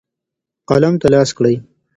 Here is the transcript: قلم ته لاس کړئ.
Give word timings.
قلم 0.69 0.93
ته 1.01 1.07
لاس 1.13 1.29
کړئ. 1.37 1.55